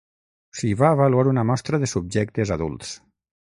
[0.59, 2.99] S'hi va avaluar una mostra de subjectes adults.